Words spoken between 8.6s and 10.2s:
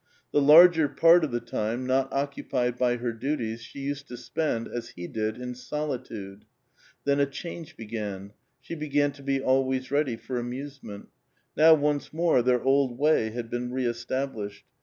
began to be always ready